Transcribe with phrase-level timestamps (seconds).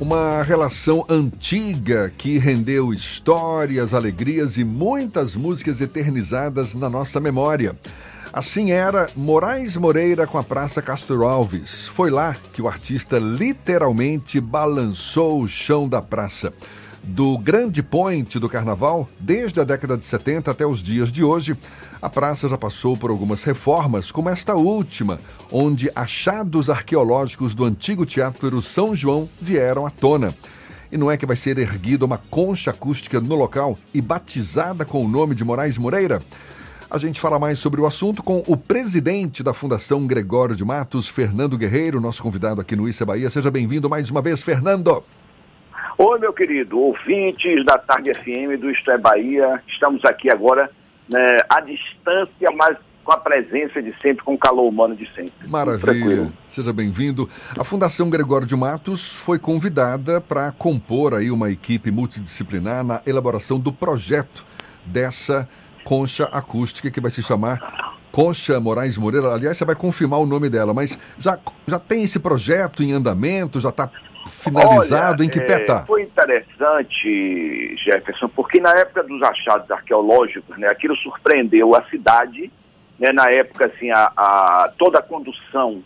[0.00, 7.76] Uma relação antiga que rendeu histórias, alegrias e muitas músicas eternizadas na nossa memória.
[8.32, 11.88] Assim era Moraes Moreira com a Praça Castro Alves.
[11.88, 16.52] Foi lá que o artista literalmente balançou o chão da praça.
[17.04, 21.56] Do grande point do carnaval, desde a década de 70 até os dias de hoje,
[22.00, 25.18] a praça já passou por algumas reformas, como esta última,
[25.50, 30.34] onde achados arqueológicos do antigo Teatro São João vieram à tona.
[30.90, 35.04] E não é que vai ser erguida uma concha acústica no local e batizada com
[35.04, 36.22] o nome de Moraes Moreira?
[36.90, 41.06] A gente fala mais sobre o assunto com o presidente da Fundação Gregório de Matos,
[41.06, 43.28] Fernando Guerreiro, nosso convidado aqui no Issa Bahia.
[43.28, 45.04] Seja bem-vindo mais uma vez, Fernando.
[46.00, 49.60] Oi, meu querido, ouvintes da Tarde FM do Isto é Bahia.
[49.66, 50.70] Estamos aqui agora
[51.12, 55.48] né, à distância, mas com a presença de sempre, com o calor humano de sempre.
[55.48, 56.32] Maravilha.
[56.46, 57.28] Seja bem-vindo.
[57.58, 63.58] A Fundação Gregório de Matos foi convidada para compor aí uma equipe multidisciplinar na elaboração
[63.58, 64.46] do projeto
[64.86, 65.48] dessa
[65.82, 69.32] concha acústica que vai se chamar Concha Moraes Moreira.
[69.34, 73.58] Aliás, você vai confirmar o nome dela, mas já, já tem esse projeto em andamento,
[73.58, 73.90] já está
[74.28, 75.22] finalizado?
[75.22, 75.80] Olha, em que pé está?
[75.80, 82.50] É, foi interessante, Jefferson, porque na época dos achados arqueológicos, né, aquilo surpreendeu a cidade.
[82.98, 85.82] Né, na época, assim, a, a, toda a condução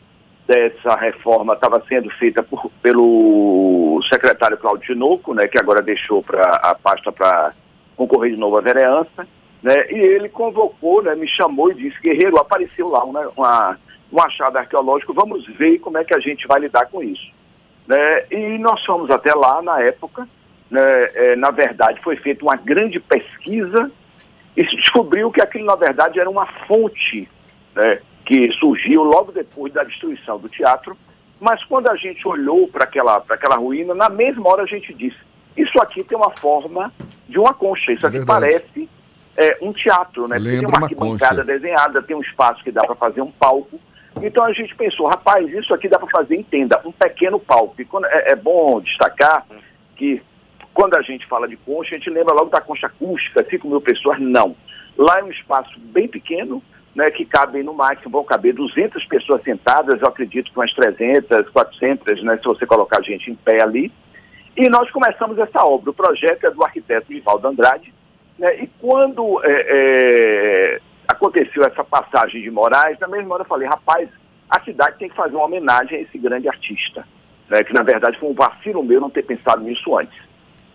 [0.47, 6.47] dessa reforma estava sendo feita por, pelo secretário Claudio Tinoco, né, que agora deixou pra,
[6.62, 7.53] a pasta para
[7.97, 9.27] concorrer de novo à vereança.
[9.62, 13.79] Né, e ele convocou, né, me chamou e disse, Guerreiro, apareceu lá uma, uma,
[14.12, 17.31] um achado arqueológico, vamos ver como é que a gente vai lidar com isso.
[17.86, 18.25] Né?
[18.30, 20.28] E nós fomos até lá na época,
[20.70, 20.80] né?
[21.14, 23.91] é, na verdade foi feita uma grande pesquisa
[24.56, 27.28] e se descobriu que aquilo na verdade era uma fonte
[27.75, 28.00] né?
[28.25, 30.97] que surgiu logo depois da destruição do teatro,
[31.41, 35.19] mas quando a gente olhou para aquela, aquela ruína, na mesma hora a gente disse,
[35.56, 36.92] isso aqui tem uma forma
[37.28, 38.41] de uma concha, isso É aqui verdade.
[38.41, 38.88] parece
[39.36, 40.38] é, um teatro, né?
[40.38, 43.81] Lembra tem uma arquibancada desenhada, tem um espaço que dá para fazer um palco.
[44.21, 47.81] Então a gente pensou, rapaz, isso aqui dá para fazer em tenda, um pequeno palco.
[47.81, 49.47] E quando, é, é bom destacar
[49.97, 50.23] que
[50.75, 53.81] quando a gente fala de concha, a gente lembra logo da concha acústica, 5 mil
[53.81, 54.56] pessoas, não.
[54.97, 56.62] Lá é um espaço bem pequeno,
[56.95, 61.49] né, que cabe no máximo, vão caber 200 pessoas sentadas, eu acredito que umas 300,
[61.51, 63.93] 400, né, se você colocar a gente em pé ali.
[64.56, 65.91] E nós começamos essa obra.
[65.91, 67.93] O projeto é do arquiteto Ivaldo Andrade,
[68.39, 73.69] né, e quando é, é, aconteceu essa passagem de Moraes, na mesma hora eu falei,
[73.69, 74.09] rapaz,
[74.49, 77.07] a cidade tem que fazer uma homenagem a esse grande artista,
[77.49, 80.19] né, que na verdade foi um vacilo meu não ter pensado nisso antes.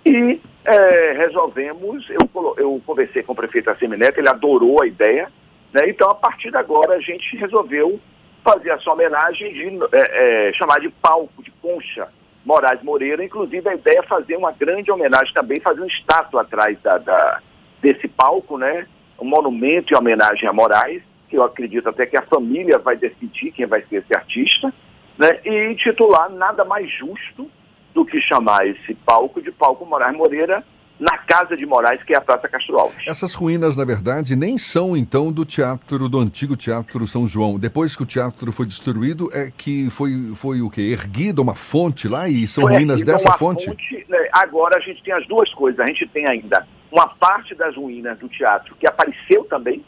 [0.05, 5.31] E é, resolvemos, eu, eu conversei com o prefeito Assemineto, ele adorou a ideia,
[5.73, 7.99] né, então a partir de agora a gente resolveu
[8.43, 12.07] fazer essa homenagem de é, é, chamar de palco, de concha,
[12.45, 16.79] Moraes Moreira, inclusive a ideia é fazer uma grande homenagem também, fazer um estátua atrás
[16.81, 17.41] da, da-
[17.81, 18.87] desse palco, né?
[19.19, 23.51] Um monumento em homenagem a Moraes, que eu acredito até que a família vai decidir
[23.51, 24.73] quem vai ser esse artista,
[25.17, 25.39] né?
[25.45, 27.49] E titular nada mais justo
[27.93, 30.63] do que chamar esse palco de palco Moraes Moreira
[30.99, 33.05] na casa de Moraes, que é a Praça Castro Alves.
[33.07, 37.59] Essas ruínas, na verdade, nem são então do teatro, do antigo Teatro São João.
[37.59, 40.81] Depois que o teatro foi destruído, é que foi, foi o quê?
[40.81, 43.69] Erguida uma fonte lá e são Foi ruínas dessa uma fonte?
[44.09, 45.79] né, agora a gente tem as duas coisas.
[45.79, 46.65] A gente tem ainda
[46.97, 49.85] uma parte das ruínas do teatro que apareceu também,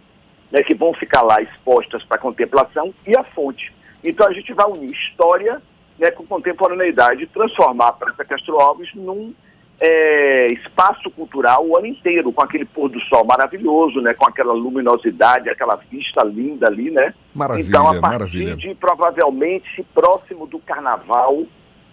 [0.51, 3.73] né, que vão ficar lá expostas para contemplação, e a fonte.
[4.03, 5.61] Então a gente vai unir história
[5.97, 9.33] né, com contemporaneidade e transformar a Praça Castro Alves num
[9.81, 14.53] é, espaço cultural o ano inteiro, com aquele pôr do sol maravilhoso, né, com aquela
[14.53, 17.13] luminosidade, aquela vista linda ali, né?
[17.33, 18.55] Maravilha, então, a partir maravilha.
[18.55, 21.45] de provavelmente próximo do carnaval,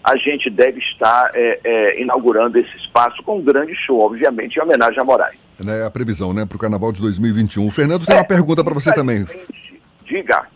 [0.06, 4.62] a gente deve estar é, é, inaugurando esse espaço com um grande show, obviamente, em
[4.62, 5.36] homenagem a Moraes.
[5.58, 7.66] Né, a previsão, né, para o Carnaval de 2021.
[7.66, 9.26] O Fernando tem uma pergunta para você também.
[10.04, 10.46] Diga.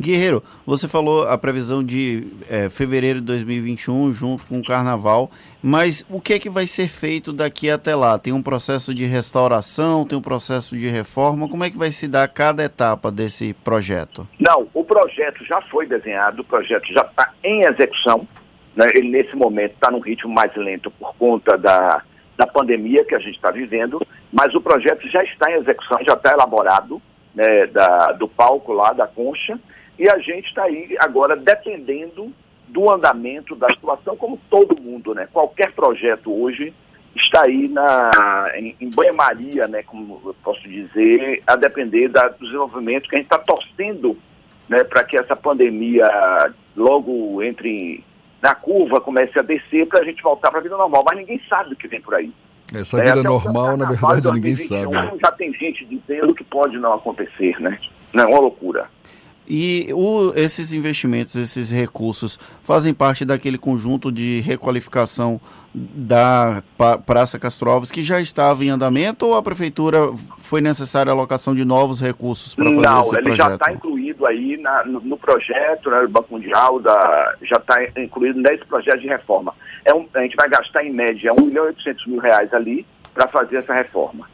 [0.00, 5.30] Guerreiro, você falou a previsão de eh, fevereiro de 2021 junto com o carnaval,
[5.62, 8.18] mas o que é que vai ser feito daqui até lá?
[8.18, 12.08] Tem um processo de restauração, tem um processo de reforma, como é que vai se
[12.08, 14.26] dar cada etapa desse projeto?
[14.38, 18.26] Não, o projeto já foi desenhado, o projeto já está em execução.
[18.74, 18.86] Né?
[18.94, 22.02] Ele, nesse momento, está num ritmo mais lento por conta da,
[22.36, 24.00] da pandemia que a gente está vivendo,
[24.32, 27.00] mas o projeto já está em execução, já está elaborado
[27.34, 29.58] né, da, do palco lá, da concha,
[29.98, 32.32] e a gente está aí agora dependendo
[32.68, 35.28] do andamento da situação, como todo mundo, né?
[35.32, 36.72] Qualquer projeto hoje
[37.14, 42.44] está aí na, em, em banho-maria, né, como eu posso dizer, a depender da, do
[42.44, 44.16] desenvolvimento que a gente está torcendo
[44.68, 46.08] né, para que essa pandemia
[46.76, 48.04] logo entre
[48.42, 51.04] na curva comece a descer para a gente voltar para a vida normal.
[51.06, 52.32] Mas ninguém sabe o que vem por aí.
[52.74, 54.92] Essa vida é, normal, na verdade, ninguém sabe.
[55.20, 57.78] Já tem gente dizendo que pode não acontecer, né?
[58.12, 58.88] Não é uma loucura.
[59.48, 65.40] E o, esses investimentos, esses recursos, fazem parte daquele conjunto de requalificação
[65.74, 66.62] da
[67.06, 69.98] Praça Castro Alves que já estava em andamento ou a prefeitura
[70.38, 74.26] foi necessária a alocação de novos recursos para fazer Não, esse ele já está incluído
[74.26, 79.00] aí na, no, no, projeto né, do Banco Mundial, da, já está incluído nesse projeto
[79.00, 79.54] de reforma.
[79.84, 82.84] É um, a gente vai gastar em média 1 milhão e 800 mil reais ali
[83.14, 84.28] para fazer essa reforma.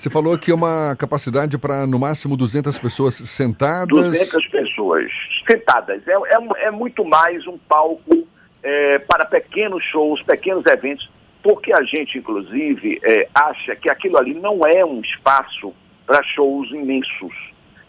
[0.00, 3.86] Você falou que é uma capacidade para no máximo 200 pessoas sentadas.
[3.86, 5.12] 200 pessoas
[5.46, 6.02] sentadas.
[6.08, 8.26] É, é, é muito mais um palco
[8.62, 11.06] é, para pequenos shows, pequenos eventos,
[11.42, 15.74] porque a gente, inclusive, é, acha que aquilo ali não é um espaço
[16.06, 17.34] para shows imensos,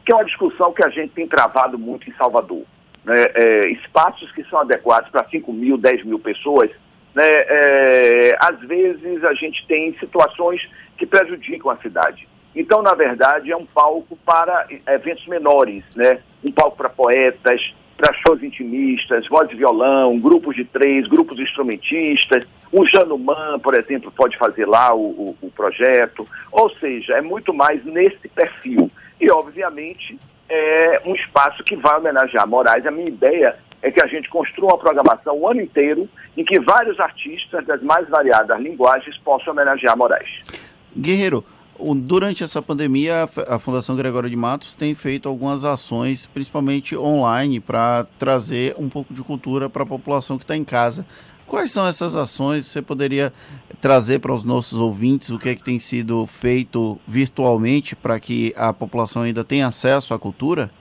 [0.05, 2.63] que é uma discussão que a gente tem travado muito em Salvador.
[3.05, 3.25] Né?
[3.35, 6.69] É, espaços que são adequados para 5 mil, 10 mil pessoas,
[7.13, 7.23] né?
[7.25, 10.61] É, às vezes a gente tem situações
[10.97, 12.27] que prejudicam a cidade.
[12.55, 16.19] Então, na verdade, é um palco para eventos menores, né?
[16.43, 22.43] Um palco para poetas, para shows intimistas, voz de violão, grupos de três, grupos instrumentistas.
[22.71, 26.27] O Januman, por exemplo, pode fazer lá o, o, o projeto.
[26.51, 28.89] Ou seja, é muito mais nesse perfil.
[29.19, 30.19] E, obviamente,
[30.49, 32.85] é um espaço que vai homenagear Moraes.
[32.85, 36.07] A minha ideia é que a gente construa uma programação o ano inteiro
[36.37, 40.29] em que vários artistas das mais variadas linguagens possam homenagear Moraes.
[40.95, 41.43] Guerreiro,
[42.03, 48.05] durante essa pandemia, a Fundação Gregório de Matos tem feito algumas ações, principalmente online, para
[48.19, 51.05] trazer um pouco de cultura para a população que está em casa.
[51.47, 52.65] Quais são essas ações?
[52.67, 53.33] Você poderia
[53.81, 58.53] trazer para os nossos ouvintes o que é que tem sido feito virtualmente para que
[58.55, 60.71] a população ainda tenha acesso à cultura?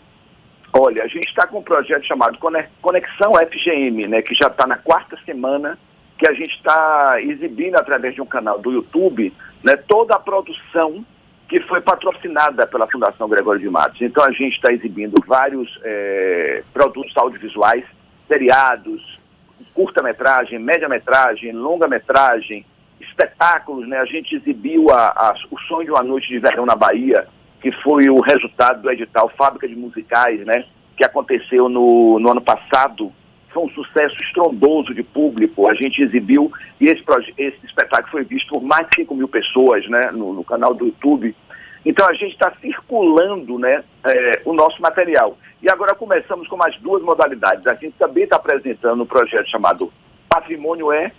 [0.73, 2.39] Olha, a gente está com um projeto chamado
[2.81, 5.79] Conexão FGM, né, que já está na quarta semana
[6.17, 9.33] que a gente está exibindo através de um canal do YouTube
[9.65, 11.05] né, toda a produção
[11.49, 14.01] que foi patrocinada pela Fundação Gregório de Matos.
[14.03, 17.85] Então a gente está exibindo vários é, produtos audiovisuais,
[18.29, 19.19] seriados,
[19.75, 22.65] curta-metragem, média-metragem, longa-metragem,
[23.01, 23.99] espetáculos, né?
[23.99, 27.27] A gente exibiu a, a, o Sonho de uma Noite de Verão na Bahia,
[27.61, 30.65] que foi o resultado do edital Fábrica de Musicais, né?
[30.97, 33.13] Que aconteceu no, no ano passado
[33.53, 35.69] foi um sucesso estrondoso de público.
[35.69, 37.05] A gente exibiu e esse,
[37.37, 40.87] esse espetáculo foi visto por mais de 5 mil pessoas né, no, no canal do
[40.87, 41.35] YouTube.
[41.85, 45.37] Então a gente está circulando né, é, o nosso material.
[45.63, 47.67] E agora começamos com mais duas modalidades.
[47.67, 49.93] A gente também está apresentando um projeto chamado
[50.29, 51.11] Patrimônio É,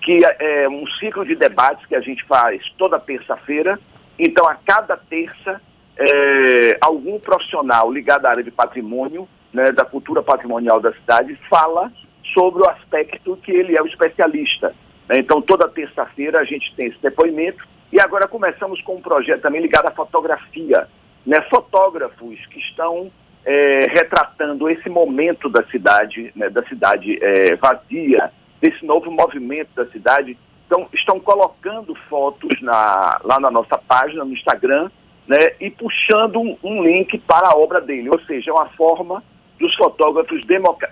[0.00, 3.78] que é, é um ciclo de debates que a gente faz toda terça-feira.
[4.18, 5.60] Então, a cada terça,
[5.96, 11.92] é, algum profissional ligado à área de patrimônio né, da cultura patrimonial da cidade fala
[12.32, 14.74] sobre o aspecto que ele é o especialista.
[15.08, 15.18] Né?
[15.18, 19.60] Então, toda terça-feira a gente tem esse depoimento e agora começamos com um projeto também
[19.60, 20.88] ligado à fotografia.
[21.26, 21.40] Né?
[21.50, 23.10] Fotógrafos que estão
[23.44, 29.86] é, retratando esse momento da cidade, né, da cidade é, vazia, desse novo movimento da
[29.90, 30.38] cidade.
[30.66, 34.90] Então, estão colocando fotos na, lá na nossa página, no Instagram,
[35.26, 38.10] né, e puxando um, um link para a obra dele.
[38.10, 39.22] Ou seja, é uma forma
[39.62, 40.42] dos fotógrafos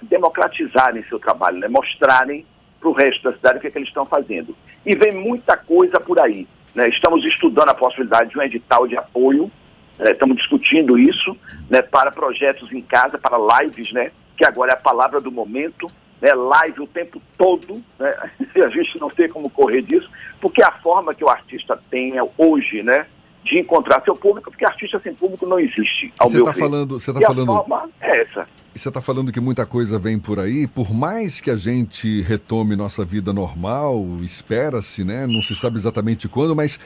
[0.02, 1.68] democratizarem seu trabalho, né?
[1.68, 2.46] mostrarem
[2.78, 4.56] para o resto da cidade o que, é que eles estão fazendo.
[4.86, 6.46] E vem muita coisa por aí.
[6.74, 6.88] Né?
[6.88, 9.50] Estamos estudando a possibilidade de um edital de apoio,
[9.98, 10.12] né?
[10.12, 11.36] estamos discutindo isso
[11.68, 11.82] né?
[11.82, 14.12] para projetos em casa, para lives, né?
[14.36, 15.88] que agora é a palavra do momento,
[16.20, 16.32] né?
[16.32, 18.30] live o tempo todo, né?
[18.64, 20.08] a gente não tem como correr disso,
[20.40, 23.06] porque a forma que o artista tem hoje, né?
[23.50, 26.12] De encontrar seu público, porque artista sem público não existe.
[26.18, 27.46] Ao você está falando, você tá e falando.
[27.46, 28.46] Forma é essa.
[28.72, 32.76] Você está falando que muita coisa vem por aí, por mais que a gente retome
[32.76, 35.26] nossa vida normal, espera-se, né?
[35.26, 36.78] Não se sabe exatamente quando, mas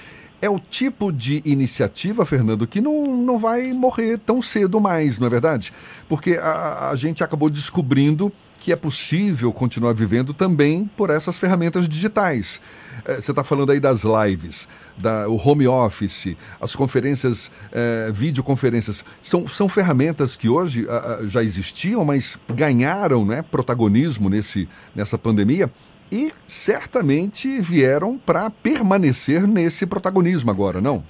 [0.44, 5.26] é o tipo de iniciativa, Fernando, que não, não vai morrer tão cedo mais, não
[5.26, 5.72] é verdade?
[6.06, 11.88] Porque a, a gente acabou descobrindo que é possível continuar vivendo também por essas ferramentas
[11.88, 12.60] digitais.
[13.06, 19.02] É, você está falando aí das lives, da, o home office, as conferências, é, videoconferências.
[19.22, 20.86] São, são ferramentas que hoje
[21.24, 25.70] já existiam, mas ganharam né, protagonismo nesse, nessa pandemia
[26.10, 31.04] e certamente vieram para permanecer nesse protagonismo agora, não?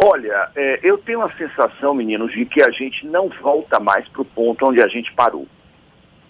[0.00, 4.22] Olha, é, eu tenho a sensação, meninos, de que a gente não volta mais para
[4.22, 5.46] o ponto onde a gente parou.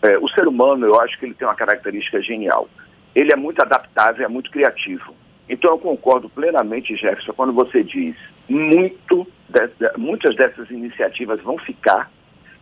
[0.01, 2.69] É, o ser humano, eu acho que ele tem uma característica genial.
[3.15, 5.15] Ele é muito adaptável, é muito criativo.
[5.49, 8.17] Então eu concordo plenamente, Jefferson, quando você diz
[8.49, 12.11] muito de, muitas dessas iniciativas vão ficar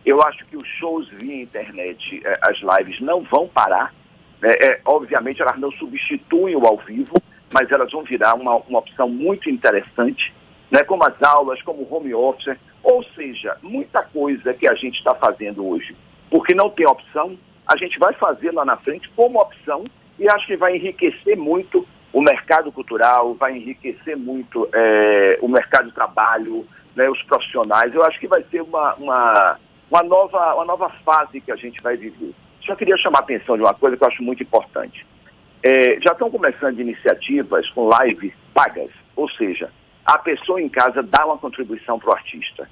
[0.05, 3.93] Eu acho que os shows via internet, é, as lives, não vão parar.
[4.41, 7.15] É, é, obviamente, elas não substituem o ao vivo,
[7.53, 10.33] mas elas vão virar uma, uma opção muito interessante,
[10.69, 12.57] né, como as aulas, como o home office.
[12.83, 15.95] Ou seja, muita coisa que a gente está fazendo hoje,
[16.29, 19.85] porque não tem opção, a gente vai fazer lá na frente como opção
[20.17, 25.89] e acho que vai enriquecer muito o mercado cultural, vai enriquecer muito é, o mercado
[25.89, 26.65] de trabalho,
[26.95, 27.93] né, os profissionais.
[27.93, 29.59] Eu acho que vai ser uma, uma,
[29.91, 32.33] uma, nova, uma nova fase que a gente vai viver.
[32.67, 35.07] Só queria chamar a atenção de uma coisa que eu acho muito importante.
[35.63, 39.71] É, já estão começando iniciativas com lives pagas, ou seja,
[40.05, 42.69] a pessoa em casa dá uma contribuição para o artista.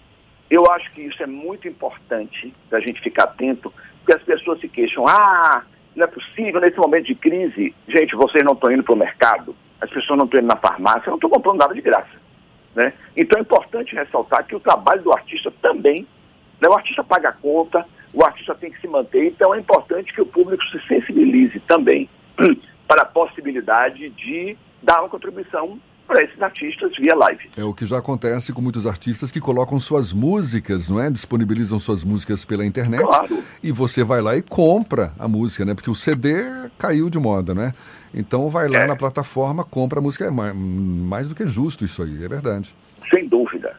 [0.50, 4.68] Eu acho que isso é muito importante da gente ficar atento, porque as pessoas se
[4.68, 5.64] queixam, ah,
[5.96, 7.74] não é possível nesse momento de crise.
[7.88, 11.10] Gente, vocês não estão indo para o mercado, as pessoas não estão indo na farmácia,
[11.10, 12.26] não estão comprando nada de graça.
[12.76, 12.94] Né?
[13.16, 16.06] Então é importante ressaltar que o trabalho do artista também,
[16.62, 16.68] né?
[16.68, 17.86] o artista paga a conta,
[18.16, 22.10] o artista tem que se manter, então é importante que o público se sensibilize também
[22.88, 27.50] para a possibilidade de dar uma contribuição para esses artistas via live.
[27.58, 31.10] É o que já acontece com muitos artistas que colocam suas músicas, não é?
[31.10, 33.04] Disponibilizam suas músicas pela internet.
[33.04, 33.44] Claro.
[33.62, 35.74] E você vai lá e compra a música, né?
[35.74, 36.36] Porque o CD
[36.78, 37.74] caiu de moda, né?
[38.14, 38.88] Então vai lá é.
[38.88, 40.26] na plataforma, compra a música.
[40.26, 42.74] É mais, mais do que justo isso aí, é verdade.
[43.12, 43.76] Sem dúvida.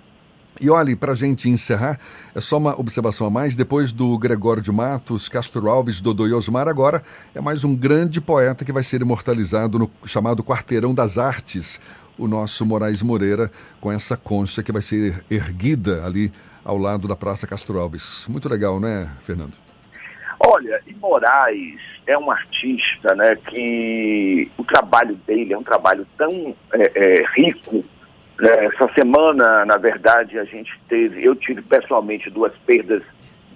[0.59, 2.01] E olhe, para a gente encerrar,
[2.35, 3.55] é só uma observação a mais.
[3.55, 7.03] Depois do Gregório de Matos, Castro Alves, Dodô e Osmar, agora
[7.35, 11.79] é mais um grande poeta que vai ser imortalizado no chamado Quarteirão das Artes,
[12.17, 16.33] o nosso Moraes Moreira, com essa concha que vai ser erguida ali
[16.65, 18.27] ao lado da Praça Castro Alves.
[18.29, 19.53] Muito legal, né, Fernando?
[20.41, 26.55] Olha, e Moraes é um artista, né, que o trabalho dele é um trabalho tão
[26.73, 27.85] é, é, rico.
[28.41, 28.67] Né?
[28.67, 33.03] Essa semana, na verdade, a gente teve, eu tive pessoalmente duas perdas.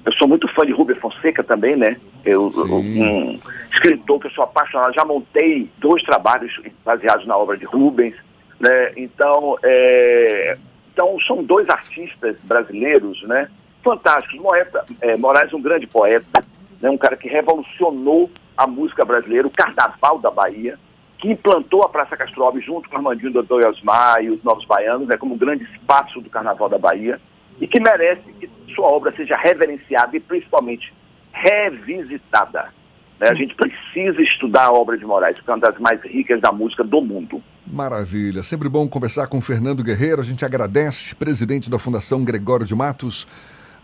[0.04, 1.98] Eu sou muito fã de Rubem Fonseca também, né?
[2.24, 3.38] Eu, um
[3.70, 8.14] escritor que eu sou apaixonado, já montei dois trabalhos baseados na obra de Rubens.
[8.58, 8.92] Né?
[8.96, 10.56] Então, é,
[10.92, 13.48] então, são dois artistas brasileiros né?
[13.82, 14.40] fantásticos.
[14.40, 16.44] Moeta, é, Moraes, um grande poeta,
[16.80, 16.90] né?
[16.90, 20.78] um cara que revolucionou a música brasileira, o carnaval da Bahia,
[21.20, 24.64] que implantou a Praça Castro Alves junto com Armandinho Dodô e Osmar e os Novos
[24.64, 25.16] Baianos, né?
[25.16, 27.20] como um grande espaço do carnaval da Bahia,
[27.60, 30.92] e que merece que sua obra seja reverenciada e principalmente
[31.32, 32.72] revisitada.
[33.18, 33.28] Né?
[33.28, 36.50] A gente precisa estudar a obra de Moraes, que é uma das mais ricas da
[36.50, 37.42] música do mundo.
[37.66, 38.42] Maravilha.
[38.42, 40.22] Sempre bom conversar com Fernando Guerreiro.
[40.22, 43.28] A gente agradece, presidente da Fundação Gregório de Matos,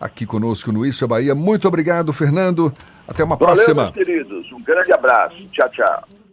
[0.01, 1.35] aqui conosco no Isso é Bahia.
[1.35, 2.73] Muito obrigado, Fernando.
[3.07, 3.83] Até uma Valeu, próxima.
[3.83, 4.51] Meus queridos.
[4.51, 5.37] Um grande abraço.
[5.51, 6.26] Tchau, tchau.